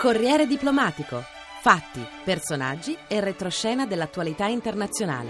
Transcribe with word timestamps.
Corriere 0.00 0.46
diplomatico. 0.46 1.22
Fatti, 1.60 2.02
personaggi 2.24 2.96
e 3.06 3.20
retroscena 3.20 3.84
dell'attualità 3.84 4.46
internazionale. 4.46 5.28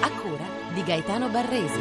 A 0.00 0.10
cura 0.12 0.44
di 0.72 0.82
Gaetano 0.82 1.28
Barresi. 1.28 1.78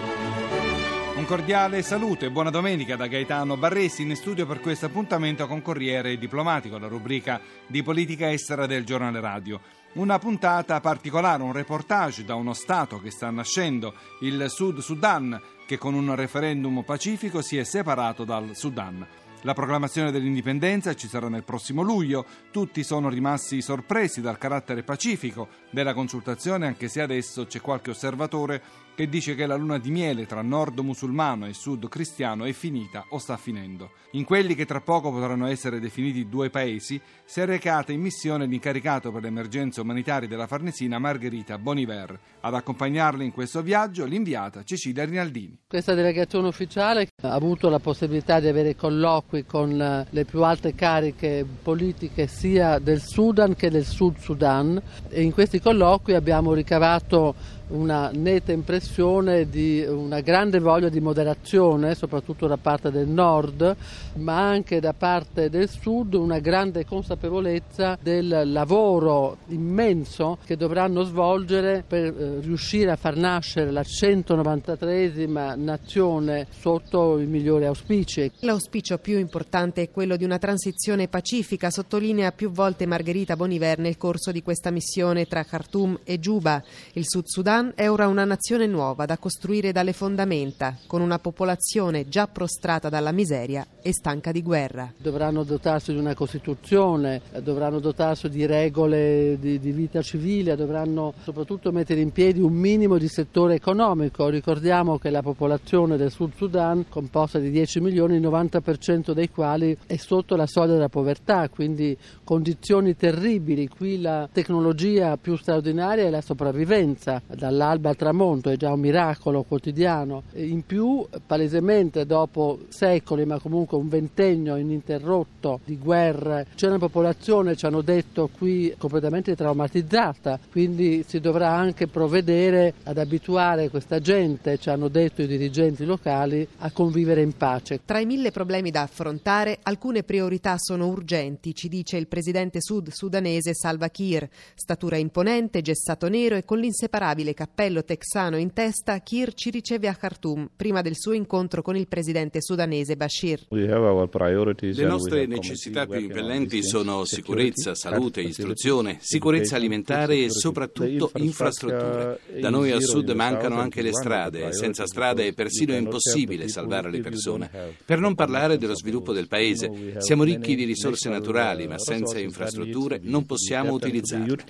Un 1.16 1.24
cordiale 1.26 1.82
saluto 1.84 2.26
e 2.26 2.32
buona 2.32 2.50
domenica 2.50 2.98
da 2.98 3.08
Gaetano 3.08 3.56
Barresi 3.56 4.02
in 4.02 4.14
studio 4.18 4.46
per 4.46 4.60
questo 4.60 4.88
appuntamento 4.88 5.48
con 5.48 5.62
Corriere 5.62 6.18
Diplomatico, 6.18 6.78
la 6.78 6.88
rubrica 6.88 7.40
di 7.66 7.82
politica 7.82 8.30
estera 8.30 8.66
del 8.66 8.84
giornale 8.84 9.22
radio. 9.22 9.62
Una 9.94 10.20
puntata 10.20 10.82
particolare, 10.82 11.44
un 11.44 11.54
reportage 11.54 12.26
da 12.26 12.36
uno 12.36 12.52
Stato 12.52 13.00
che 13.00 13.10
sta 13.10 13.30
nascendo, 13.30 13.94
il 14.20 14.50
Sud 14.50 14.80
Sudan, 14.80 15.42
che 15.66 15.78
con 15.78 15.94
un 15.94 16.14
referendum 16.14 16.84
pacifico 16.84 17.42
si 17.42 17.58
è 17.58 17.64
separato 17.64 18.26
dal 18.26 18.54
Sudan. 18.54 19.08
La 19.44 19.54
proclamazione 19.54 20.12
dell'indipendenza 20.12 20.94
ci 20.96 21.08
sarà 21.08 21.30
nel 21.30 21.46
prossimo 21.46 21.82
luglio. 21.82 22.26
Tutti 22.52 22.84
sono 22.84 23.08
rimasti 23.08 23.62
sorpresi 23.62 24.20
dal 24.20 24.38
carattere 24.38 24.84
pacifico 24.84 25.48
della 25.70 25.94
consultazione, 25.94 26.68
anche 26.68 26.90
se 26.90 27.00
adesso 27.00 27.46
c'è 27.46 27.62
qualche 27.62 27.92
osservatore 27.92 28.62
che 29.00 29.08
dice 29.08 29.34
che 29.34 29.46
la 29.46 29.56
luna 29.56 29.78
di 29.78 29.92
miele 29.92 30.26
tra 30.26 30.42
nord 30.42 30.78
musulmano 30.80 31.48
e 31.48 31.54
sud 31.54 31.88
cristiano 31.88 32.44
è 32.44 32.52
finita 32.52 33.06
o 33.12 33.18
sta 33.18 33.38
finendo. 33.38 33.92
In 34.12 34.26
quelli 34.26 34.56
che 34.56 34.66
tra 34.66 34.82
poco 34.82 35.10
potranno 35.10 35.48
essere 35.48 35.80
definiti 35.80 36.28
due 36.28 36.50
paesi, 36.50 37.00
si 37.24 37.40
è 37.40 37.46
recata 37.46 37.94
in 37.94 38.02
missione 38.02 38.46
l'incaricato 38.46 39.10
per 39.14 39.22
le 39.22 39.30
emergenze 39.30 39.80
umanitarie 39.80 40.28
della 40.28 40.48
Farnesina 40.48 41.00
Margherita 41.00 41.58
Boniver. 41.58 42.20
Ad 42.42 42.54
accompagnarle 42.54 43.24
in 43.24 43.32
questo 43.32 43.62
viaggio 43.62 44.04
l'inviata 44.04 44.64
Cecilia 44.64 45.06
Rinaldini. 45.06 45.60
Questa 45.68 45.94
delegazione 45.94 46.50
ufficiale 46.50 47.08
ha 47.22 47.32
avuto 47.32 47.70
la 47.70 47.80
possibilità 47.80 48.42
di 48.42 48.48
avere 48.48 48.76
colloqui 48.76 49.46
con 49.46 49.80
eh, 49.82 50.08
le 50.10 50.26
più 50.26 50.44
alte 50.44 50.76
cariche 50.76 51.46
politiche 51.62 52.28
sia 52.28 52.80
del 52.80 53.02
Sudan 53.02 53.56
che 53.56 53.70
del 53.70 53.86
Sud 53.86 54.18
Sudan 54.18 54.82
e 55.08 55.22
in 55.22 55.32
questi 55.32 55.62
colloqui 55.62 56.16
abbiamo 56.16 56.54
ricavato 56.54 57.58
una 57.70 58.10
netta 58.14 58.52
impressione 58.52 59.50
di 59.50 59.84
una 59.88 60.22
grande 60.22 60.60
voglia 60.60 60.90
di 60.90 61.00
moderazione, 61.00 61.96
soprattutto 61.96 62.48
da 62.48 62.58
parte 62.58 62.92
del 62.92 63.08
nord, 63.08 63.76
ma 64.16 64.48
anche 64.48 64.80
da 64.80 64.94
parte 64.94 65.50
del 65.50 65.70
sud 65.70 66.14
una 66.14 66.40
grande 66.40 66.86
consapevolezza 66.86 67.98
del 68.02 68.52
lavoro 68.52 69.38
immenso 69.48 70.38
che 70.46 70.56
dovranno 70.56 71.04
svolgere 71.04 71.84
per 71.88 72.06
eh, 72.06 72.40
riuscire 72.42 72.92
a 72.92 72.96
far 72.96 73.16
nascere 73.16 73.72
la 73.72 73.82
193esima 73.82 75.56
nazione 75.58 76.48
sotto 76.50 77.20
i 77.20 77.26
migliori 77.26 77.66
auspici. 77.66 78.32
L'auspicio 78.40 78.98
più 78.98 79.18
importante 79.18 79.82
è 79.82 79.92
quello 79.92 80.16
di 80.16 80.24
una 80.24 80.38
transizione 80.38 81.08
pacifica, 81.08 81.70
sottolinea 81.70 82.32
più 82.32 82.52
volte 82.52 82.86
Margherita 82.86 83.36
Boniver 83.36 83.80
nel 83.80 83.98
corso 83.98 84.32
di 84.32 84.42
questa 84.42 84.72
missione 84.72 85.26
tra 85.26 85.44
Khartoum 85.44 86.00
e 86.04 86.20
Juba. 86.20 86.62
Il 86.94 87.08
Sud 87.08 87.26
Sudan 87.26 87.59
È 87.60 87.90
ora 87.90 88.08
una 88.08 88.24
nazione 88.24 88.68
nuova 88.68 89.06
da 89.06 89.18
costruire 89.18 89.74
dalle 89.74 89.92
fondamenta, 89.92 90.78
con 90.88 91.02
una 91.02 91.20
popolazione 91.20 92.08
già 92.08 92.26
prostrata 92.28 92.88
dalla 92.88 93.12
miseria 93.12 93.68
e 93.82 93.92
stanca 93.92 94.32
di 94.32 94.42
guerra. 94.42 94.94
Dovranno 94.96 95.44
dotarsi 95.44 95.92
di 95.92 96.00
una 96.00 96.14
Costituzione, 96.14 97.22
dovranno 97.42 97.80
dotarsi 97.80 98.30
di 98.30 98.46
regole 98.46 99.38
di, 99.40 99.60
di 99.60 99.72
vita 99.72 100.02
civile, 100.02 100.56
dovranno 100.56 101.14
soprattutto 101.22 101.74
mettere 101.74 102.00
in 102.00 102.12
piedi 102.12 102.40
un 102.40 102.54
minimo 102.54 102.98
di 102.98 103.10
settore 103.10 103.56
economico. 103.56 104.30
Ricordiamo 104.30 104.98
che 104.98 105.10
la 105.10 105.22
popolazione 105.22 105.98
del 105.98 106.12
Sud 106.12 106.32
Sudan, 106.36 106.86
composta 106.88 107.40
di 107.40 107.50
10 107.50 107.82
milioni, 107.82 108.16
il 108.16 108.22
90% 108.22 109.12
dei 109.12 109.30
quali 109.30 109.78
è 109.86 109.98
sotto 109.98 110.38
la 110.38 110.48
soglia 110.48 110.74
della 110.74 110.88
povertà, 110.88 111.50
quindi 111.50 111.98
condizioni 112.24 112.96
terribili. 112.96 113.68
Qui 113.68 114.00
la 114.00 114.30
tecnologia 114.32 115.18
più 115.18 115.36
straordinaria 115.36 116.06
è 116.06 116.10
la 116.10 116.22
sopravvivenza. 116.22 117.22
Da 117.28 117.49
dall'alba 117.50 117.90
al 117.90 117.96
tramonto 117.96 118.50
è 118.50 118.58
già 118.58 118.72
un 118.72 118.80
miracolo 118.80 119.44
quotidiano. 119.44 120.24
In 120.36 120.64
più, 120.66 121.06
palesemente 121.26 122.06
dopo 122.06 122.60
secoli, 122.70 123.26
ma 123.26 123.40
comunque 123.40 123.78
un 123.78 123.90
ventennio 123.90 124.56
ininterrotto 124.56 125.60
di 125.66 125.78
guerre, 125.78 126.46
c'è 126.56 126.68
una 126.68 126.78
popolazione, 126.78 127.56
ci 127.56 127.66
hanno 127.66 127.82
detto 127.82 128.30
qui, 128.32 128.74
completamente 128.78 129.36
traumatizzata, 129.36 130.40
quindi 130.52 131.04
si 131.08 131.20
dovrà 131.20 131.50
anche 131.50 131.88
provvedere 131.88 132.76
ad 132.84 132.98
abituare 133.00 133.70
questa 133.70 134.00
gente, 134.00 134.58
ci 134.60 134.70
hanno 134.70 134.88
detto 134.88 135.24
i 135.24 135.28
dirigenti 135.28 135.86
locali, 135.86 136.48
a 136.60 136.72
convivere 136.72 137.22
in 137.22 137.36
pace. 137.36 137.82
Tra 137.84 138.00
i 138.00 138.06
mille 138.06 138.32
problemi 138.32 138.70
da 138.70 138.84
affrontare, 138.84 139.58
alcune 139.64 140.04
priorità 140.04 140.56
sono 140.58 140.88
urgenti, 140.88 141.56
ci 141.56 141.68
dice 141.68 141.98
il 141.98 142.08
presidente 142.08 142.62
sud 142.62 142.90
sudanese 142.90 143.54
Salva 143.56 143.88
Kiir, 143.90 144.30
statura 144.54 144.98
imponente, 144.98 145.62
gessato 145.62 146.08
nero 146.10 146.36
e 146.36 146.46
con 146.46 146.60
l'inseparabile 146.60 147.34
cappello 147.40 147.86
texano 147.86 148.36
in 148.36 148.52
testa, 148.52 149.00
Kir 149.00 149.34
ci 149.34 149.50
riceve 149.50 149.88
a 149.88 149.96
Khartoum 149.96 150.50
prima 150.58 150.82
del 150.82 150.98
suo 150.98 151.14
incontro 151.14 151.62
con 151.62 151.78
il 151.78 151.88
presidente 151.88 152.42
sudanese 152.42 152.98
Bashir. 152.98 153.46
Le 153.48 154.86
nostre 154.86 155.26
necessità 155.26 155.86
più 155.86 156.02
impellenti 156.02 156.62
sono 156.62 157.06
sicurezza, 157.06 157.76
salute, 157.76 158.20
istruzione, 158.20 158.98
sicurezza 159.00 159.56
alimentare 159.56 160.26
e 160.26 160.30
soprattutto 160.30 161.12
infrastrutture. 161.16 162.20
Da 162.42 162.50
noi 162.50 162.72
al 162.72 162.82
sud 162.82 163.10
mancano 163.12 163.58
anche 163.58 163.82
le 163.82 163.94
strade 163.94 164.48
e 164.48 164.52
senza 164.52 164.86
strade 164.86 165.28
è 165.28 165.32
persino 165.32 165.74
impossibile 165.74 166.50
salvare 166.50 166.92
le 166.92 167.00
persone. 167.00 167.50
Per 167.86 168.00
non 168.00 168.16
parlare 168.16 168.58
dello 168.58 168.76
sviluppo 168.76 169.14
del 169.14 169.30
paese. 169.30 169.96
Siamo 170.00 170.24
ricchi 170.24 170.56
di 170.56 170.66
risorse 170.66 171.08
naturali, 171.08 171.68
ma 171.68 171.80
senza 171.80 172.20
infrastrutture 172.20 173.00
non 173.02 173.26
possiamo 173.26 173.72
utilizzarle. 173.72 174.44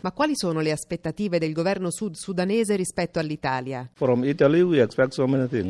Ma 0.00 0.12
quali 0.12 0.32
sono 0.34 0.60
le 0.60 0.72
aspettative 0.72 0.86
aspettative 0.88 1.38
del 1.38 1.52
governo 1.52 1.90
sud-sudanese 1.90 2.74
rispetto 2.74 3.18
all'Italia? 3.18 3.90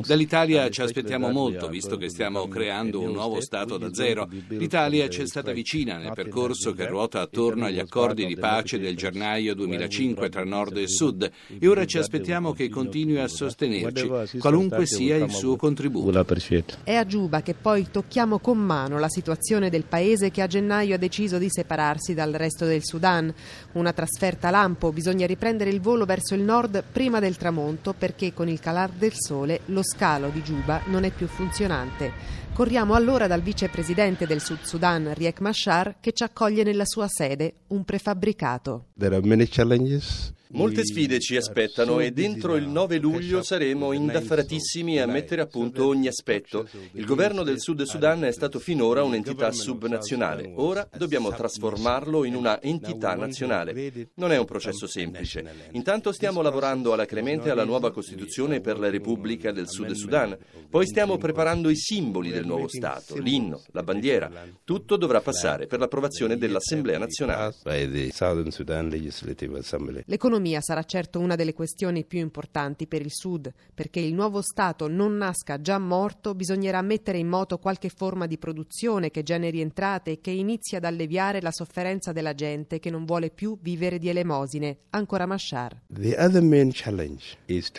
Dall'Italia 0.06 0.71
ci 0.71 0.81
aspettiamo 0.81 1.29
molto, 1.31 1.69
visto 1.69 1.97
che 1.97 2.09
stiamo 2.09 2.47
creando 2.47 3.01
un 3.01 3.11
nuovo 3.11 3.41
Stato 3.41 3.79
da 3.79 3.93
zero. 3.93 4.29
L'Italia 4.49 5.09
ci 5.09 5.23
è 5.23 5.27
stata 5.27 5.51
vicina 5.51 5.97
nel 5.97 6.12
percorso 6.15 6.73
che 6.73 6.87
ruota 6.87 7.21
attorno 7.21 7.65
agli 7.65 7.81
accordi 7.81 8.27
di 8.27 8.37
pace 8.37 8.79
del 8.79 8.97
gennaio 8.97 9.56
2005 9.56 10.29
tra 10.29 10.45
nord 10.45 10.77
e 10.77 10.87
sud. 10.87 11.29
e 11.59 11.67
ora 11.67 11.85
ci 11.85 11.99
aspettiamo 11.99 12.53
che 12.53 12.69
continui 12.69 13.19
a 13.19 13.27
sostenerci, 13.27 14.39
qualunque 14.39 14.87
sia 14.87 15.17
il 15.17 15.31
suo 15.33 15.56
contributo. 15.56 16.06
È 16.85 16.95
a 16.95 17.05
Giuba 17.05 17.43
che 17.43 17.55
poi 17.55 17.89
tocchiamo 17.91 18.39
con 18.39 18.59
mano 18.59 18.99
la 19.00 19.09
situazione 19.09 19.69
del 19.69 19.85
paese 19.85 20.31
che 20.31 20.43
a 20.43 20.47
gennaio 20.47 20.95
ha 20.95 20.99
deciso 20.99 21.39
di 21.39 21.49
separarsi 21.50 22.15
dal 22.15 22.33
resto 22.33 22.67
del 22.67 22.85
Sudan. 22.85 23.33
Una 23.73 23.93
trasferta 23.93 24.50
lampo, 24.50 24.93
bisogna 24.93 25.07
bisogna 25.08 25.26
riprendere 25.26 25.70
il 25.70 25.80
volo 25.80 26.04
verso 26.04 26.34
il 26.34 26.42
nord 26.42 26.84
prima 26.92 27.19
del 27.19 27.38
tramonto 27.38 27.94
perché 27.94 28.34
con 28.34 28.46
il 28.46 28.60
calar 28.60 28.91
del 28.91 29.14
sole 29.14 29.60
lo 29.66 29.82
scalo 29.82 30.28
di 30.28 30.42
Giuba 30.42 30.82
non 30.88 31.04
è 31.04 31.10
più 31.10 31.26
funzionante. 31.26 32.12
Corriamo 32.58 32.94
allora 32.94 33.28
dal 33.28 33.41
vicepresidente 33.41 34.26
del 34.26 34.41
Sud 34.41 34.62
Sudan, 34.62 35.14
Riek 35.14 35.38
Machar, 35.38 35.98
che 36.00 36.10
ci 36.10 36.24
accoglie 36.24 36.64
nella 36.64 36.86
sua 36.86 37.06
sede, 37.06 37.52
un 37.69 37.84
prefabbricato. 37.84 38.86
There 38.98 39.14
are 39.14 39.24
many 39.24 39.46
challenges 39.46 40.32
Molte 40.50 40.82
sfide 40.82 41.20
ci 41.20 41.36
aspettano 41.36 42.00
e 42.00 42.10
dentro 42.10 42.56
il 42.56 42.69
9 42.69 42.96
luglio 42.96 43.42
saremo 43.42 43.92
indaffaratissimi 43.92 44.98
a 44.98 45.06
mettere 45.06 45.42
a 45.42 45.46
punto 45.46 45.86
ogni 45.86 46.08
aspetto. 46.08 46.66
Il 46.92 47.04
governo 47.04 47.42
del 47.42 47.60
Sud 47.60 47.82
Sudan 47.82 48.24
è 48.24 48.32
stato 48.32 48.58
finora 48.58 49.02
un'entità 49.02 49.52
subnazionale. 49.52 50.50
Ora 50.54 50.88
dobbiamo 50.96 51.30
trasformarlo 51.30 52.25
in 52.25 52.34
una 52.34 52.62
entità 52.62 53.14
nazionale. 53.14 54.08
Non 54.14 54.32
è 54.32 54.38
un 54.38 54.46
processo 54.46 54.86
semplice. 54.86 55.44
Intanto 55.72 56.12
stiamo 56.12 56.40
lavorando 56.40 56.94
alacremente 56.94 57.50
alla 57.50 57.64
nuova 57.64 57.92
Costituzione 57.92 58.62
per 58.62 58.78
la 58.78 58.88
Repubblica 58.88 59.52
del 59.52 59.69
Sud 59.69 59.90
Sudan. 59.90 60.34
Poi 60.70 60.87
stiamo 60.87 61.19
preparando 61.19 61.69
i 61.69 61.76
simboli 61.76 62.31
del 62.31 62.46
nuovo 62.49 62.69
Stato, 62.69 63.17
l'inno, 63.17 63.62
la 63.73 63.83
bandiera. 63.83 64.31
Tutto 64.65 64.97
dovrà 64.97 65.21
passare 65.21 65.67
per 65.67 65.79
l'approvazione 65.79 66.37
dell'Assemblea 66.37 66.99
nazionale. 66.99 67.55
L'economia 70.06 70.61
sarà 70.61 70.83
certo 70.85 71.21
una 71.21 71.37
delle 71.37 71.53
questioni 71.53 72.05
più 72.05 72.19
importanti 72.19 72.87
per 72.87 73.03
il 73.03 73.12
Sud. 73.12 73.53
Perché 73.75 74.00
il 74.00 74.15
nuovo 74.15 74.43
Stato 74.43 74.89
non 74.89 75.17
nasca 75.17 75.61
già 75.61 75.79
morto, 75.79 76.35
bisognerà 76.35 76.83
mettere 76.83 77.19
in 77.19 77.29
moto 77.29 77.59
qualche 77.59 77.89
forma 77.89 78.27
di 78.27 78.39
produzione 78.39 79.11
che 79.11 79.23
generi 79.23 79.61
entrate 79.61 80.12
e 80.12 80.21
che 80.21 80.31
inizi 80.31 80.77
ad 80.77 80.85
alleviare 80.85 81.41
la 81.41 81.53
sofferenza 81.53 82.12
della 82.12 82.35
gente 82.35 82.79
che 82.79 82.91
non 82.91 83.05
vuole 83.05 83.31
più 83.31 83.59
vivere 83.61 83.99
di 83.99 84.09
elemosine. 84.09 84.79
Ancora 84.91 85.27
Mashar. 85.27 85.83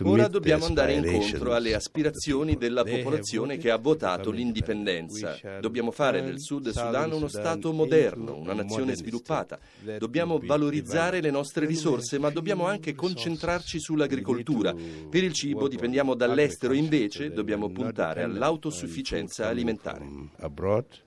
Ora 0.04 0.28
dobbiamo 0.28 0.66
andare 0.66 0.94
incontro 0.94 1.54
alle 1.54 1.74
aspirazioni 1.74 2.56
della 2.56 2.84
popolazione 2.84 3.58
che 3.58 3.72
ha 3.72 3.78
votato 3.78 4.32
l'indipendenza. 4.60 5.38
Dobbiamo 5.60 5.92
fare 5.92 6.22
del 6.22 6.40
Sud 6.40 6.70
Sudan 6.70 7.12
uno 7.14 7.28
Stato 7.28 7.72
moderno, 7.72 8.36
una 8.36 8.54
nazione 8.54 8.96
sviluppata. 8.96 9.60
Dobbiamo 9.98 10.40
valorizzare 10.44 11.22
le 11.22 11.32
nostre 11.32 11.66
risorse, 11.66 12.20
ma 12.20 12.30
dobbiamo 12.30 12.50
dobbiamo 12.50 12.66
anche 12.66 12.96
concentrarci 12.96 13.80
sull'agricoltura. 13.80 14.74
Per 14.74 15.24
il 15.24 15.34
cibo 15.34 15.68
dipendiamo 15.68 16.16
dall'estero, 16.16 16.74
invece 16.74 17.32
dobbiamo 17.32 17.70
puntare 17.70 18.24
all'autosufficienza 18.24 19.48
alimentare. 19.48 20.06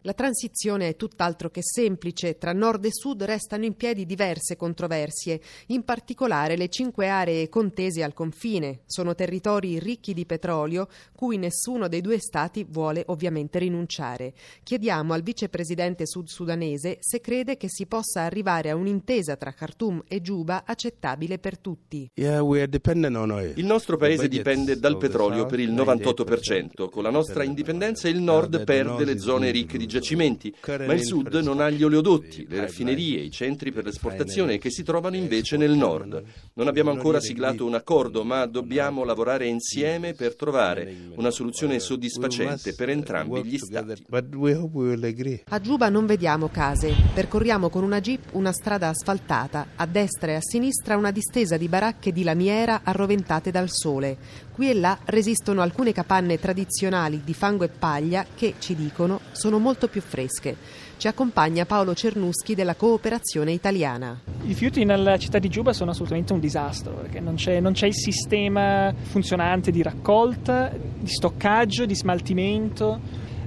La 0.03 0.13
transizione 0.15 0.89
è 0.89 0.97
tutt'altro 0.97 1.51
che 1.51 1.63
semplice. 1.63 2.39
Tra 2.39 2.53
nord 2.53 2.85
e 2.85 2.93
sud 2.93 3.25
restano 3.25 3.65
in 3.65 3.75
piedi 3.75 4.07
diverse 4.07 4.57
controversie, 4.57 5.41
in 5.67 5.83
particolare 5.83 6.57
le 6.57 6.69
cinque 6.69 7.09
aree 7.09 7.49
contese 7.49 8.03
al 8.03 8.15
confine. 8.15 8.81
Sono 8.87 9.15
territori 9.15 9.79
ricchi 9.79 10.15
di 10.15 10.27
petrolio 10.27 10.89
cui 11.15 11.37
nessuno 11.39 11.89
dei 11.89 12.01
due 12.01 12.19
stati 12.19 12.65
vuole 12.69 13.03
ovviamente 13.07 13.32
rinunciare. 13.59 14.33
Chiediamo 14.63 15.13
al 15.13 15.23
vicepresidente 15.23 16.07
sud-sudanese 16.07 16.99
se 17.01 17.21
crede 17.21 17.57
che 17.57 17.69
si 17.69 17.87
possa 17.87 18.23
arrivare 18.23 18.71
a 18.71 18.77
un'intesa 18.77 19.37
tra 19.37 19.53
Khartoum 19.53 20.03
e 20.09 20.21
Giuba 20.21 20.65
accettabile 20.67 21.39
per 21.39 21.59
tutti. 21.59 22.09
Il 22.15 23.65
nostro 23.65 23.97
paese 23.97 24.29
dipende 24.29 24.79
dal 24.79 24.99
petrolio 24.99 25.47
per 25.47 25.61
il 25.61 25.73
98%. 25.73 26.89
Con 26.91 27.03
la 27.03 27.11
nostra 27.11 27.45
indipendenza 27.45 28.09
il 28.09 28.21
nord 28.21 28.65
perde 28.65 29.05
le 29.05 29.19
zone 29.19 29.51
ricche 29.51 29.79
di 29.79 29.87
giacimenti, 29.87 30.55
ma 30.67 30.93
il 30.93 31.05
sud 31.05 31.35
non 31.37 31.61
ha 31.61 31.71
gli 31.71 31.83
oleodotti, 31.83 32.47
le 32.49 32.61
raffinerie, 32.61 33.21
i 33.21 33.31
centri 33.31 33.73
per 33.73 33.85
l'esportazione 33.85 34.59
che 34.59 34.71
si 34.71 34.83
trovano 34.83 35.17
invece 35.17 35.57
nel 35.57 35.73
nord. 35.73 36.23
Non 36.55 36.69
abbiamo 36.69 36.91
ancora 36.91 37.21
siglato 37.21 37.65
un 37.65 37.75
accordo, 37.75 38.25
ma 38.25 38.47
dobbiamo 38.47 39.05
lavorare 39.05 39.47
insieme 39.47 40.15
per 40.15 40.35
trovare 40.35 40.95
una 41.15 41.31
soluzione 41.31 41.79
soddisfacente 41.79 42.75
per 42.75 42.89
entrambi 42.89 43.22
gli 43.25 43.59
stati. 43.59 44.05
A 45.49 45.61
Giuba 45.61 45.89
non 45.89 46.07
vediamo 46.07 46.49
case. 46.49 46.95
Percorriamo 47.15 47.69
con 47.69 47.85
una 47.85 48.01
jeep 48.01 48.31
una 48.33 48.53
strada 48.53 48.89
asfaltata, 48.89 49.69
a 49.77 49.87
destra 49.87 50.33
e 50.33 50.35
a 50.37 50.41
sinistra 50.41 50.97
una 50.97 51.11
distesa 51.11 51.57
di 51.57 51.69
baracche 51.69 52.13
di 52.13 52.23
lamiera 52.23 52.81
arroventate 52.85 53.51
dal 53.51 53.71
sole. 53.71 54.17
Qui 54.53 54.71
e 54.71 54.75
là 54.75 54.99
resistono 55.05 55.63
alcune 55.63 55.93
capanne 55.93 56.39
tradizionali 56.39 57.23
di 57.25 57.35
fango 57.35 57.65
e 57.65 57.69
paglia 57.69 58.27
che, 58.35 58.55
ci 58.59 58.75
dicono, 58.75 59.21
sono 59.33 59.59
molto 59.59 59.89
più 59.89 60.01
fresche. 60.01 60.57
Ci 61.03 61.09
accompagna 61.09 61.67
Paolo 61.67 61.95
Cernuschi 61.95 62.55
della 62.55 62.77
cooperazione 62.77 63.51
italiana. 63.51 64.21
I 64.45 64.47
rifiuti 64.47 64.85
nella 64.85 65.19
città 65.19 65.41
di 65.41 65.49
Giuba 65.49 65.73
sono 65.73 65.91
assolutamente 65.91 66.33
un 66.33 66.39
disastro 66.39 66.93
perché 66.93 67.19
non 67.19 67.35
c'è, 67.35 67.59
non 67.59 67.73
c'è 67.73 67.87
il 67.87 67.95
sistema 67.97 68.95
funzionante 69.03 69.73
di 69.73 69.83
raccolta, 69.83 70.71
di 70.71 71.11
stoccaggio, 71.11 71.87
di 71.87 71.97
smaltimento. 71.97 73.01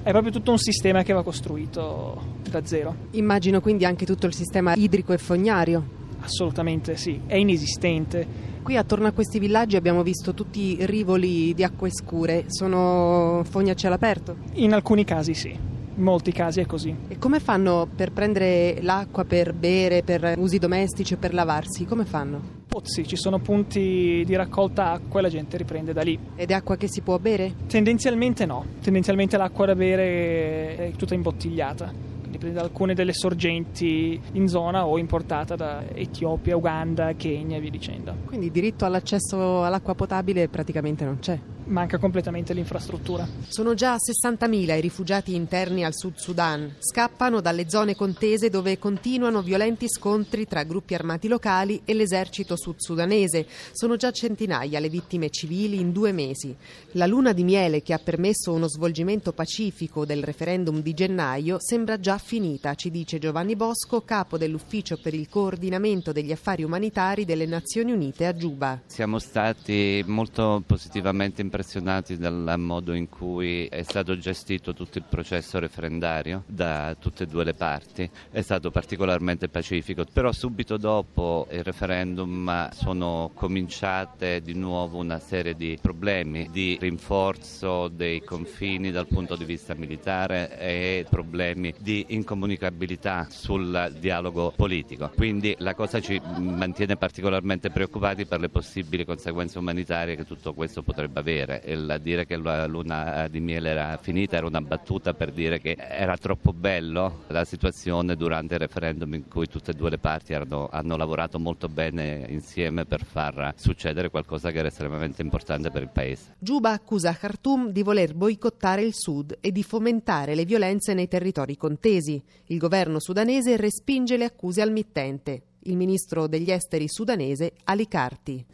È 0.03 0.11
proprio 0.11 0.33
tutto 0.33 0.51
un 0.51 0.57
sistema 0.57 1.03
che 1.03 1.13
va 1.13 1.23
costruito 1.23 2.41
da 2.49 2.65
zero. 2.65 2.93
Immagino 3.11 3.61
quindi 3.61 3.85
anche 3.85 4.05
tutto 4.05 4.25
il 4.25 4.33
sistema 4.33 4.73
idrico 4.75 5.13
e 5.13 5.17
fognario. 5.17 5.81
Assolutamente 6.19 6.97
sì, 6.97 7.21
è 7.25 7.35
inesistente. 7.35 8.27
Qui 8.63 8.75
attorno 8.75 9.07
a 9.07 9.11
questi 9.13 9.39
villaggi 9.39 9.77
abbiamo 9.77 10.03
visto 10.03 10.33
tutti 10.33 10.81
i 10.81 10.85
rivoli 10.85 11.53
di 11.53 11.63
acque 11.63 11.89
scure, 11.89 12.47
sono 12.47 13.45
fogne 13.49 13.71
a 13.71 13.75
cielo 13.75 13.93
aperto? 13.93 14.35
In 14.55 14.73
alcuni 14.73 15.05
casi 15.05 15.33
sì. 15.33 15.74
In 15.97 16.03
molti 16.03 16.33
casi 16.33 16.59
è 16.59 16.65
così. 16.65 16.93
E 17.07 17.17
come 17.17 17.39
fanno 17.39 17.87
per 17.93 18.11
prendere 18.11 18.79
l'acqua 18.81 19.23
per 19.23 19.53
bere, 19.53 20.03
per 20.03 20.33
usi 20.37 20.57
domestici 20.57 21.13
o 21.13 21.17
per 21.17 21.33
lavarsi? 21.33 21.85
Come 21.85 22.03
fanno? 22.03 22.63
Pozzi, 22.67 23.07
ci 23.07 23.15
sono 23.15 23.39
punti 23.39 24.23
di 24.25 24.35
raccolta 24.35 24.91
acqua 24.91 25.19
e 25.19 25.23
la 25.23 25.29
gente 25.29 25.55
riprende 25.55 25.93
da 25.93 26.01
lì. 26.01 26.19
Ed 26.35 26.51
è 26.51 26.53
acqua 26.53 26.75
che 26.75 26.89
si 26.89 26.99
può 26.99 27.17
bere? 27.17 27.53
Tendenzialmente 27.67 28.45
no, 28.45 28.65
tendenzialmente 28.81 29.37
l'acqua 29.37 29.67
da 29.67 29.75
bere 29.75 30.75
è 30.75 30.91
tutta 30.97 31.13
imbottigliata 31.13 32.13
da 32.37 32.61
alcune 32.61 32.93
delle 32.93 33.13
sorgenti 33.13 34.19
in 34.33 34.47
zona 34.49 34.85
o 34.85 34.97
importata 34.97 35.55
da 35.55 35.83
Etiopia, 35.93 36.57
Uganda, 36.57 37.13
Kenya 37.13 37.55
e 37.55 37.59
via 37.61 37.69
dicendo. 37.69 38.13
Quindi 38.25 38.51
diritto 38.51 38.83
all'accesso 38.83 39.63
all'acqua 39.63 39.95
potabile 39.95 40.49
praticamente 40.49 41.05
non 41.05 41.19
c'è 41.19 41.39
manca 41.65 41.97
completamente 41.97 42.53
l'infrastruttura. 42.53 43.27
Sono 43.47 43.73
già 43.73 43.95
60.000 43.95 44.77
i 44.77 44.81
rifugiati 44.81 45.35
interni 45.35 45.83
al 45.83 45.95
Sud 45.95 46.15
Sudan. 46.15 46.75
Scappano 46.79 47.41
dalle 47.41 47.69
zone 47.69 47.95
contese 47.95 48.49
dove 48.49 48.77
continuano 48.77 49.41
violenti 49.41 49.89
scontri 49.89 50.45
tra 50.45 50.63
gruppi 50.63 50.93
armati 50.93 51.27
locali 51.27 51.81
e 51.85 51.93
l'esercito 51.93 52.55
sud-sudanese. 52.55 53.47
Sono 53.71 53.95
già 53.95 54.11
centinaia 54.11 54.79
le 54.79 54.89
vittime 54.89 55.29
civili 55.29 55.79
in 55.79 55.91
due 55.91 56.11
mesi. 56.11 56.55
La 56.91 57.05
luna 57.05 57.33
di 57.33 57.43
miele 57.43 57.81
che 57.81 57.93
ha 57.93 57.99
permesso 57.99 58.53
uno 58.53 58.67
svolgimento 58.67 59.33
pacifico 59.33 60.05
del 60.05 60.23
referendum 60.23 60.81
di 60.81 60.93
gennaio 60.93 61.57
sembra 61.59 61.99
già 61.99 62.17
finita, 62.17 62.75
ci 62.75 62.91
dice 62.91 63.19
Giovanni 63.19 63.55
Bosco, 63.55 64.01
capo 64.01 64.37
dell'ufficio 64.37 64.97
per 65.01 65.13
il 65.13 65.27
coordinamento 65.27 66.11
degli 66.11 66.31
affari 66.31 66.63
umanitari 66.63 67.25
delle 67.25 67.45
Nazioni 67.45 67.91
Unite 67.91 68.25
a 68.25 68.35
Giuba. 68.35 68.81
Siamo 68.85 69.19
stati 69.19 70.03
molto 70.05 70.63
positivamente 70.65 71.41
impressionati 71.41 71.54
impressionati 71.55 72.17
dal 72.17 72.55
modo 72.57 72.93
in 72.93 73.07
cui 73.07 73.65
è 73.67 73.81
stato 73.83 74.17
gestito 74.17 74.73
tutto 74.73 74.97
il 74.97 75.05
processo 75.07 75.57
referendario 75.57 76.43
da 76.47 76.95
tutte 76.99 77.23
e 77.23 77.27
due 77.27 77.45
le 77.45 77.53
parti. 77.53 78.09
È 78.29 78.41
stato 78.41 78.71
particolarmente 78.71 79.47
pacifico, 79.47 80.03
però 80.11 80.33
subito 80.33 80.75
dopo 80.75 81.47
il 81.51 81.63
referendum 81.63 82.69
sono 82.71 83.31
cominciate 83.33 84.41
di 84.41 84.53
nuovo 84.53 84.97
una 84.97 85.19
serie 85.19 85.55
di 85.55 85.77
problemi 85.81 86.49
di 86.51 86.77
rinforzo 86.77 87.87
dei 87.87 88.21
confini 88.21 88.91
dal 88.91 89.07
punto 89.07 89.37
di 89.37 89.45
vista 89.45 89.73
militare 89.75 90.59
e 90.59 91.05
problemi 91.09 91.73
di 91.79 92.07
incomunicabilità 92.09 93.27
sul 93.29 93.95
dialogo 93.97 94.51
politico. 94.53 95.09
Quindi 95.15 95.55
la 95.59 95.73
cosa 95.73 96.01
ci 96.01 96.21
mantiene 96.37 96.97
particolarmente 96.97 97.69
preoccupati 97.69 98.25
per 98.25 98.41
le 98.41 98.49
possibili 98.49 99.05
conseguenze 99.05 99.57
umanitarie 99.57 100.17
che 100.17 100.25
tutto 100.25 100.53
questo 100.53 100.83
potrebbe 100.83 101.19
avere 101.19 101.44
piacere. 101.45 101.61
Il 101.65 101.99
dire 102.01 102.25
che 102.25 102.37
la 102.37 102.65
luna 102.65 103.27
di 103.29 103.39
miele 103.39 103.69
era 103.69 103.97
finita 104.01 104.37
era 104.37 104.47
una 104.47 104.61
battuta 104.61 105.13
per 105.13 105.31
dire 105.31 105.59
che 105.59 105.77
era 105.77 106.17
troppo 106.17 106.51
bello 106.51 107.23
la 107.27 107.45
situazione 107.45 108.15
durante 108.15 108.55
il 108.55 108.59
referendum 108.59 109.13
in 109.13 109.27
cui 109.27 109.47
tutte 109.47 109.71
e 109.71 109.73
due 109.73 109.89
le 109.89 109.97
parti 109.97 110.33
erano, 110.33 110.67
hanno 110.71 110.97
lavorato 110.97 111.39
molto 111.39 111.67
bene 111.67 112.25
insieme 112.29 112.85
per 112.85 113.03
far 113.03 113.53
succedere 113.55 114.09
qualcosa 114.09 114.51
che 114.51 114.57
era 114.57 114.67
estremamente 114.67 115.21
importante 115.21 115.69
per 115.69 115.83
il 115.83 115.89
paese. 115.89 116.35
Giuba 116.39 116.71
accusa 116.71 117.13
Khartoum 117.13 117.69
di 117.69 117.83
voler 117.83 118.13
boicottare 118.13 118.81
il 118.81 118.93
sud 118.93 119.37
e 119.39 119.51
di 119.51 119.63
fomentare 119.63 120.35
le 120.35 120.45
violenze 120.45 120.93
nei 120.93 121.07
territori 121.07 121.55
contesi. 121.55 122.21
Il 122.47 122.57
governo 122.57 122.99
sudanese 122.99 123.57
respinge 123.57 124.17
le 124.17 124.25
accuse 124.25 124.61
al 124.61 124.71
mittente 124.71 125.43
il 125.67 125.75
ministro 125.77 126.27
degli 126.27 126.51
esteri 126.51 126.87
sudanese 126.87 127.53
Ali 127.65 127.87
Karti. 127.87 128.45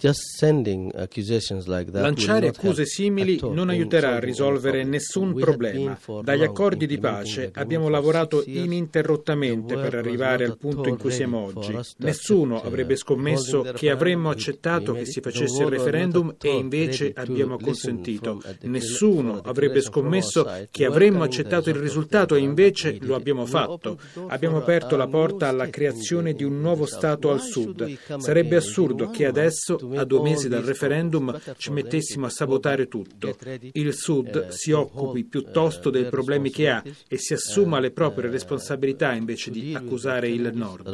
Lanciare 1.91 2.47
accuse 2.47 2.85
simili 2.85 3.39
non 3.41 3.69
aiuterà 3.69 4.15
a 4.15 4.19
risolvere 4.19 4.83
nessun 4.83 5.33
problema. 5.33 5.97
Dagli 6.21 6.43
accordi 6.43 6.85
di 6.85 6.97
pace 6.99 7.51
abbiamo 7.53 7.89
lavorato 7.89 8.43
ininterrottamente 8.45 9.75
per 9.75 9.95
arrivare 9.95 10.45
al 10.45 10.57
punto 10.57 10.87
in 10.87 10.97
cui 10.97 11.11
siamo 11.11 11.45
oggi. 11.45 11.77
Nessuno 11.97 12.61
avrebbe 12.61 12.95
scommesso 12.95 13.61
che 13.73 13.89
avremmo 13.89 14.29
accettato 14.29 14.93
che 14.93 15.05
si 15.05 15.19
facesse 15.21 15.63
il 15.63 15.69
referendum 15.69 16.35
e 16.41 16.49
invece 16.49 17.11
abbiamo 17.15 17.57
consentito. 17.57 18.41
Nessuno 18.61 19.41
avrebbe 19.43 19.81
scommesso 19.81 20.49
che 20.71 20.85
avremmo 20.85 21.23
accettato 21.23 21.69
il 21.69 21.75
risultato 21.75 22.35
e 22.35 22.39
invece 22.39 22.97
lo 23.01 23.15
abbiamo 23.15 23.45
fatto. 23.45 23.99
Abbiamo 24.27 24.57
aperto 24.57 24.95
la 24.95 25.07
porta 25.07 25.49
alla 25.49 25.69
creazione 25.69 26.33
di 26.33 26.43
un 26.43 26.59
nuovo 26.61 26.85
Stato 26.85 26.99
Stato 27.01 27.31
al 27.31 27.41
sud. 27.41 27.97
Sarebbe 28.19 28.57
assurdo 28.57 29.09
che 29.09 29.25
adesso, 29.25 29.79
a 29.95 30.03
due 30.03 30.21
mesi 30.21 30.47
dal 30.47 30.61
referendum, 30.61 31.35
ci 31.57 31.71
mettessimo 31.71 32.27
a 32.27 32.29
sabotare 32.29 32.87
tutto. 32.87 33.35
Il 33.71 33.91
sud 33.95 34.49
si 34.49 34.71
occupi 34.71 35.23
piuttosto 35.23 35.89
dei 35.89 36.05
problemi 36.05 36.51
che 36.51 36.69
ha 36.69 36.83
e 37.07 37.17
si 37.17 37.33
assuma 37.33 37.79
le 37.79 37.89
proprie 37.89 38.29
responsabilità 38.29 39.13
invece 39.13 39.49
di 39.49 39.73
accusare 39.73 40.29
il 40.29 40.51
nord. 40.53 40.87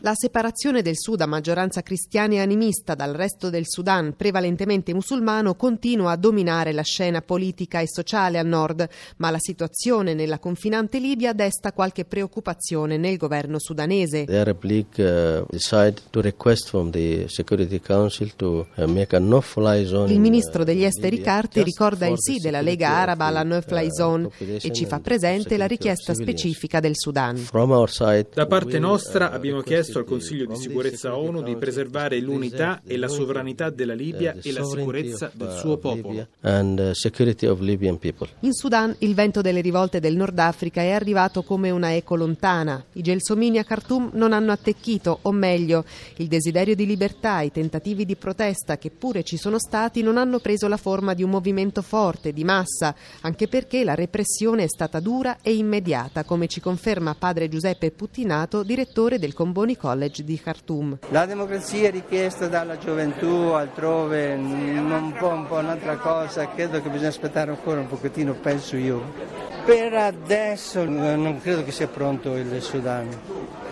La 0.00 0.14
separazione 0.14 0.80
del 0.80 0.96
sud 0.96 1.20
a 1.20 1.26
maggioranza 1.26 1.82
cristiana 1.82 2.36
e 2.36 2.40
animista 2.40 2.94
dal 2.94 3.12
resto 3.12 3.50
del 3.50 3.66
Sudan, 3.66 4.14
prevalentemente 4.16 4.94
musulmano, 4.94 5.54
continua 5.54 6.12
a 6.12 6.16
dominare 6.16 6.72
la 6.72 6.80
scena 6.80 7.20
politica 7.20 7.80
e 7.80 7.88
sociale 7.88 8.38
al 8.38 8.46
nord, 8.46 8.88
ma 9.18 9.30
la 9.30 9.38
situazione 9.38 10.14
nella 10.14 10.38
confinante 10.38 10.98
Libia 10.98 11.34
desta 11.34 11.74
qualche 11.74 12.06
preoccupazione 12.06 12.96
nel 12.96 13.18
governo 13.18 13.58
sudanese. 13.58 14.44
Arab 14.46 14.62
League 14.62 14.98
uh, 14.98 15.44
decide 15.50 16.00
to 16.10 16.20
request 16.20 16.68
from 16.68 16.90
the 16.90 17.26
Security 17.28 17.80
Council 17.80 18.30
to 18.36 18.66
uh, 18.76 18.86
make 18.86 19.14
a 19.16 19.18
no-fly 19.18 19.84
zone. 19.84 20.12
Il 20.12 20.20
ministro 20.20 20.62
degli 20.62 20.82
uh, 20.82 20.86
esteri 20.86 21.20
Carti 21.20 21.62
ricorda 21.62 22.06
il 22.06 22.18
sì 22.18 22.38
della 22.38 22.60
Lega 22.60 22.90
Araba 22.90 23.26
alla 23.26 23.42
no-fly 23.42 23.88
zone 23.90 24.30
e 24.38 24.72
ci 24.72 24.86
fa 24.86 25.00
presente 25.00 25.56
la 25.56 25.66
richiesta 25.66 26.14
specifica 26.14 26.78
del 26.78 26.92
Sudan. 26.94 27.48
Da 28.32 28.46
parte 28.46 28.78
nostra 28.78 29.32
abbiamo 29.32 29.62
chiesto 29.62 29.98
al 29.98 30.04
Consiglio 30.04 30.46
di 30.46 30.56
sicurezza 30.56 31.16
ONU 31.16 31.42
di 31.42 31.56
preservare 31.56 32.20
l'unità 32.20 32.82
e 32.86 32.96
la 32.96 33.08
sovranità 33.08 33.70
della 33.70 33.94
Libia 33.94 34.36
e 34.40 34.52
la 34.52 34.64
sicurezza 34.64 35.30
del 35.34 35.56
suo 35.58 35.76
popolo. 35.78 36.26
In 38.40 38.52
Sudan 38.52 38.94
il 38.98 39.14
vento 39.14 39.40
delle 39.40 39.60
rivolte 39.60 39.98
del 40.00 40.14
Nord 40.14 40.38
Africa 40.38 40.80
è 40.80 40.90
arrivato 40.90 41.42
come 41.42 41.70
una 41.70 41.94
eco 41.94 42.14
lontana. 42.14 42.84
I 42.92 43.02
gelsomini 43.02 43.58
a 43.58 43.64
Khartoum 43.64 44.10
non 44.12 44.32
hanno 44.32 44.35
attecchito, 44.36 45.18
o 45.22 45.32
meglio, 45.32 45.84
il 46.16 46.28
desiderio 46.28 46.74
di 46.74 46.86
libertà, 46.86 47.40
i 47.40 47.50
tentativi 47.50 48.04
di 48.04 48.16
protesta 48.16 48.78
che 48.78 48.90
pure 48.90 49.22
ci 49.22 49.36
sono 49.36 49.58
stati 49.58 50.02
non 50.02 50.16
hanno 50.16 50.38
preso 50.38 50.68
la 50.68 50.76
forma 50.76 51.14
di 51.14 51.22
un 51.22 51.30
movimento 51.30 51.82
forte, 51.82 52.32
di 52.32 52.44
massa, 52.44 52.94
anche 53.22 53.48
perché 53.48 53.84
la 53.84 53.94
repressione 53.94 54.64
è 54.64 54.68
stata 54.68 55.00
dura 55.00 55.38
e 55.42 55.54
immediata, 55.54 56.24
come 56.24 56.46
ci 56.46 56.60
conferma 56.60 57.14
padre 57.18 57.48
Giuseppe 57.48 57.90
Puttinato, 57.90 58.62
direttore 58.62 59.18
del 59.18 59.34
Comboni 59.34 59.76
College 59.76 60.24
di 60.24 60.38
Khartoum. 60.38 60.98
La 61.10 61.26
democrazia 61.26 61.90
richiesta 61.90 62.48
dalla 62.48 62.78
gioventù 62.78 63.26
altrove 63.26 64.36
non 64.36 65.14
può 65.18 65.32
un 65.32 65.46
po' 65.46 65.56
un'altra 65.56 65.96
cosa, 65.96 66.48
credo 66.48 66.80
che 66.82 66.88
bisogna 66.88 67.08
aspettare 67.08 67.50
ancora 67.50 67.80
un 67.80 67.88
pochettino, 67.88 68.34
penso 68.34 68.76
io. 68.76 69.02
Per 69.64 69.92
adesso 69.94 70.84
non 70.84 71.40
credo 71.40 71.64
che 71.64 71.72
sia 71.72 71.88
pronto 71.88 72.36
il 72.36 72.62
Sudan, 72.62 73.08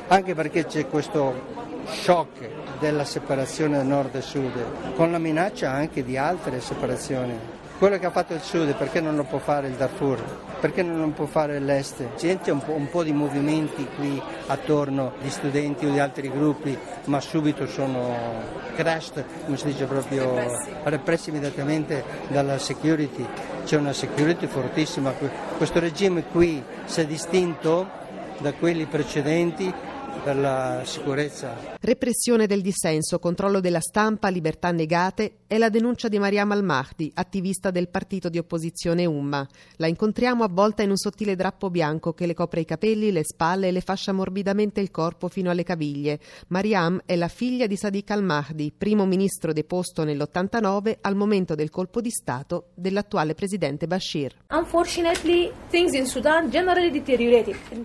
anche 0.08 0.34
perché 0.34 0.66
c'è 0.66 0.86
questo 0.88 1.62
shock 1.86 2.48
della 2.78 3.04
separazione 3.04 3.82
nord 3.82 4.14
e 4.14 4.20
sud, 4.20 4.94
con 4.94 5.10
la 5.10 5.18
minaccia 5.18 5.70
anche 5.70 6.04
di 6.04 6.16
altre 6.16 6.60
separazioni. 6.60 7.62
Quello 7.76 7.98
che 7.98 8.06
ha 8.06 8.10
fatto 8.10 8.34
il 8.34 8.40
sud 8.40 8.74
perché 8.76 9.00
non 9.00 9.16
lo 9.16 9.24
può 9.24 9.38
fare 9.38 9.66
il 9.66 9.74
Darfur? 9.74 10.22
Perché 10.60 10.82
non 10.82 11.00
lo 11.00 11.08
può 11.08 11.26
fare 11.26 11.58
l'est? 11.58 12.06
Sente 12.14 12.50
un 12.50 12.62
po', 12.62 12.72
un 12.72 12.88
po' 12.88 13.02
di 13.02 13.12
movimenti 13.12 13.86
qui 13.96 14.22
attorno 14.46 15.14
di 15.20 15.28
studenti 15.28 15.84
o 15.84 15.90
di 15.90 15.98
altri 15.98 16.30
gruppi, 16.30 16.78
ma 17.06 17.20
subito 17.20 17.66
sono 17.66 18.14
crashed, 18.76 19.24
come 19.44 19.56
si 19.56 19.66
dice 19.66 19.86
proprio, 19.86 20.34
repressi 20.84 21.30
immediatamente 21.30 22.04
dalla 22.28 22.58
security. 22.58 23.26
C'è 23.64 23.76
una 23.76 23.92
security 23.92 24.46
fortissima. 24.46 25.12
Questo 25.56 25.80
regime 25.80 26.24
qui 26.24 26.62
si 26.84 27.00
è 27.00 27.06
distinto 27.06 28.02
da 28.38 28.52
quelli 28.52 28.86
precedenti 28.86 29.72
per 30.22 30.36
la 30.36 30.82
sicurezza. 30.84 31.73
Repressione 31.84 32.46
del 32.46 32.62
dissenso, 32.62 33.18
controllo 33.18 33.60
della 33.60 33.78
stampa, 33.78 34.28
libertà 34.28 34.70
negate 34.70 35.40
è 35.46 35.58
la 35.58 35.68
denuncia 35.68 36.08
di 36.08 36.18
Mariam 36.18 36.50
Al-Mahdi, 36.50 37.12
attivista 37.12 37.70
del 37.70 37.90
partito 37.90 38.30
di 38.30 38.38
opposizione 38.38 39.04
Umma. 39.04 39.46
La 39.76 39.86
incontriamo 39.86 40.44
avvolta 40.44 40.82
in 40.82 40.88
un 40.88 40.96
sottile 40.96 41.36
drappo 41.36 41.68
bianco 41.68 42.14
che 42.14 42.24
le 42.24 42.32
copre 42.32 42.60
i 42.60 42.64
capelli, 42.64 43.12
le 43.12 43.22
spalle 43.22 43.68
e 43.68 43.70
le 43.70 43.82
fascia 43.82 44.12
morbidamente 44.12 44.80
il 44.80 44.90
corpo 44.90 45.28
fino 45.28 45.50
alle 45.50 45.62
caviglie. 45.62 46.20
Mariam 46.48 47.02
è 47.04 47.16
la 47.16 47.28
figlia 47.28 47.66
di 47.66 47.76
Sadiq 47.76 48.10
Al-Mahdi, 48.12 48.72
primo 48.74 49.04
ministro 49.04 49.52
deposto 49.52 50.04
nell'89 50.04 50.96
al 51.02 51.16
momento 51.16 51.54
del 51.54 51.68
colpo 51.68 52.00
di 52.00 52.10
Stato 52.10 52.68
dell'attuale 52.72 53.34
presidente 53.34 53.86
Bashir. 53.86 54.34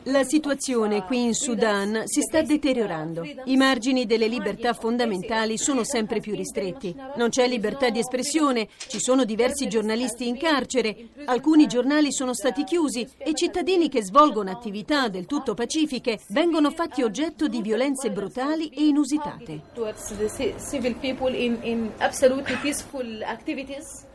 La 0.03 0.23
situazione 0.23 1.03
qui 1.03 1.23
in 1.25 1.33
Sudan 1.33 2.03
si 2.05 2.21
sta 2.21 2.41
deteriorando. 2.41 3.23
I 3.43 3.57
margini 3.57 3.87
delle 4.05 4.27
libertà 4.27 4.73
fondamentali 4.73 5.57
sono 5.57 5.83
sempre 5.83 6.19
più 6.19 6.35
ristretti. 6.35 6.95
Non 7.15 7.29
c'è 7.29 7.47
libertà 7.47 7.89
di 7.89 7.99
espressione, 7.99 8.67
ci 8.87 8.99
sono 8.99 9.25
diversi 9.25 9.67
giornalisti 9.67 10.27
in 10.27 10.37
carcere, 10.37 11.09
alcuni 11.25 11.65
giornali 11.65 12.11
sono 12.11 12.33
stati 12.33 12.63
chiusi 12.63 13.07
e 13.17 13.33
cittadini 13.33 13.89
che 13.89 14.03
svolgono 14.03 14.51
attività 14.51 15.07
del 15.07 15.25
tutto 15.25 15.53
pacifiche 15.53 16.19
vengono 16.29 16.69
fatti 16.71 17.01
oggetto 17.01 17.47
di 17.47 17.61
violenze 17.61 18.11
brutali 18.11 18.69
e 18.69 18.85
inusitate. 18.85 19.61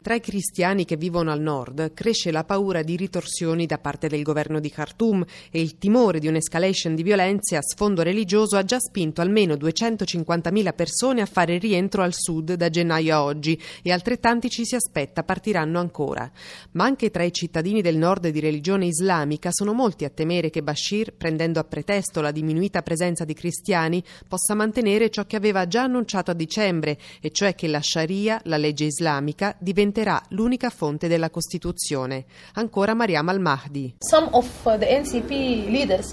Tra 0.04 0.14
i 0.14 0.20
cristiani 0.20 0.84
che 0.84 0.98
vivono 0.98 1.32
al 1.32 1.40
nord 1.40 1.94
cresce 1.94 2.30
la 2.30 2.44
paura 2.44 2.82
di 2.82 2.94
ritorsioni 2.94 3.64
da 3.64 3.78
parte 3.78 4.06
del 4.06 4.22
governo 4.22 4.60
di 4.60 4.68
Khartoum 4.68 5.24
e 5.50 5.62
il 5.62 5.78
timore 5.78 6.18
di 6.18 6.28
un'escalation 6.28 6.94
di 6.94 7.02
violenze 7.02 7.56
a 7.56 7.62
sfondo 7.62 8.02
religioso 8.02 8.58
ha 8.58 8.66
già 8.66 8.78
spinto 8.78 9.22
almeno 9.22 9.54
250.000 9.54 10.74
persone 10.74 11.22
a 11.22 11.24
fare 11.24 11.56
rientro 11.56 12.02
al 12.02 12.12
sud 12.12 12.52
da 12.52 12.68
gennaio 12.68 13.14
a 13.14 13.24
oggi 13.24 13.58
e 13.80 13.92
altrettanti 13.92 14.50
ci 14.50 14.66
si 14.66 14.74
aspetta 14.74 15.22
partiranno 15.22 15.80
ancora. 15.80 16.30
Ma 16.72 16.84
anche 16.84 17.10
tra 17.10 17.22
i 17.22 17.32
cittadini 17.32 17.80
del 17.80 17.96
nord 17.96 18.28
di 18.28 18.40
religione 18.40 18.84
islamica 18.84 19.48
sono 19.52 19.72
molti 19.72 20.04
a 20.04 20.10
temere 20.10 20.50
che 20.50 20.62
Bashir, 20.62 21.14
prendendo 21.14 21.60
a 21.60 21.64
pretesto 21.64 22.20
la 22.20 22.30
diminuita 22.30 22.82
presenza 22.82 23.24
di 23.24 23.32
cristiani, 23.32 24.04
possa 24.28 24.52
mantenere 24.52 25.08
ciò 25.08 25.24
che 25.24 25.36
aveva 25.36 25.66
già 25.66 25.84
annunciato 25.84 26.30
a 26.30 26.34
dicembre, 26.34 26.98
e 27.22 27.30
cioè 27.30 27.54
che 27.54 27.68
la 27.68 27.80
Sharia, 27.80 28.38
la 28.44 28.58
legge 28.58 28.84
islamica, 28.84 29.56
diventerà 29.58 29.92
diventerà 29.94 30.20
l'unica 30.30 30.70
fonte 30.70 31.06
della 31.06 31.30
Costituzione. 31.30 32.24
Ancora 32.54 32.94
Mariam 32.94 33.28
Al-Mahdi. 33.28 33.94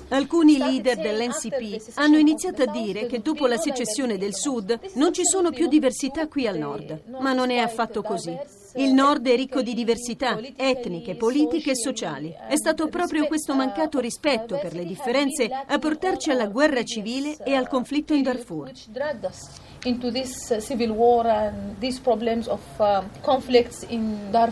Alcuni 0.09 0.57
leader 0.57 0.97
dell'NCP 0.97 1.93
hanno 1.95 2.17
iniziato 2.17 2.61
a 2.61 2.67
dire 2.67 3.07
che 3.07 3.21
dopo 3.21 3.47
la 3.47 3.57
secessione 3.57 4.19
del 4.19 4.35
Sud 4.35 4.79
non 4.93 5.11
ci 5.13 5.25
sono 5.25 5.49
più 5.49 5.67
diversità 5.67 6.27
qui 6.27 6.45
al 6.45 6.59
Nord, 6.59 7.05
ma 7.19 7.33
non 7.33 7.49
è 7.49 7.57
affatto 7.57 8.03
così. 8.03 8.37
Il 8.75 8.93
Nord 8.93 9.27
è 9.27 9.35
ricco 9.35 9.61
di 9.61 9.73
diversità 9.73 10.39
etniche, 10.55 11.15
politiche 11.15 11.71
e 11.71 11.75
sociali. 11.75 12.33
È 12.47 12.55
stato 12.55 12.87
proprio 12.87 13.25
questo 13.25 13.53
mancato 13.53 13.99
rispetto 13.99 14.57
per 14.61 14.73
le 14.73 14.85
differenze 14.85 15.49
a 15.49 15.77
portarci 15.79 16.29
alla 16.29 16.47
guerra 16.47 16.83
civile 16.83 17.35
e 17.43 17.55
al 17.55 17.67
conflitto 17.67 18.13
in 18.13 18.21
Darfur 18.21 18.71
uh, 22.47 23.03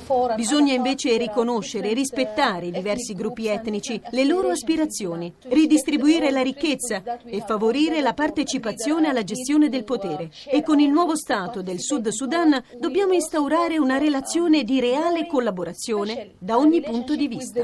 uh. 0.08 0.36
Bisogna 0.36 0.74
invece 0.74 1.18
riconoscere 1.18 1.90
e 1.90 1.94
rispettare 1.94 2.68
i 2.68 2.72
diversi 2.72 3.14
gruppi 3.14 3.48
etnici, 3.48 4.02
le 4.10 4.26
loro 4.26 4.50
aspirazioni, 4.50 5.32
ridistribuire 5.48 6.32
la 6.32 6.42
ricchezza 6.42 7.04
e 7.24 7.44
favorire 7.46 8.02
la 8.02 8.14
partecipazione 8.14 9.08
alla 9.08 9.24
gestione 9.24 9.70
del 9.70 9.84
potere. 9.84 10.32
E 10.46 10.64
con 10.64 10.80
il 10.80 10.90
nuovo 10.90 11.16
Stato 11.16 11.62
del 11.62 11.80
Sud 11.80 12.08
Sudan 12.10 12.62
dobbiamo 12.80 13.14
instaurare 13.14 13.78
una 13.78 13.98
relazione 13.98 14.64
di 14.64 14.80
reale 14.80 15.28
collaborazione 15.28 16.32
da 16.40 16.58
ogni 16.58 16.82
punto 16.82 17.16
di 17.16 17.28
vista. 17.28 17.62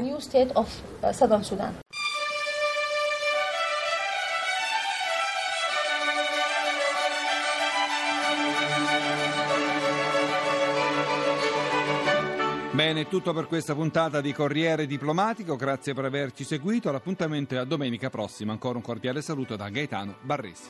Bene, 12.76 13.08
tutto 13.08 13.32
per 13.32 13.46
questa 13.46 13.74
puntata 13.74 14.20
di 14.20 14.34
Corriere 14.34 14.86
Diplomatico, 14.86 15.56
grazie 15.56 15.94
per 15.94 16.04
averci 16.04 16.44
seguito, 16.44 16.92
l'appuntamento 16.92 17.54
è 17.54 17.56
a 17.56 17.64
domenica 17.64 18.10
prossima, 18.10 18.52
ancora 18.52 18.76
un 18.76 18.82
cordiale 18.82 19.22
saluto 19.22 19.56
da 19.56 19.70
Gaetano 19.70 20.16
Barresi. 20.20 20.68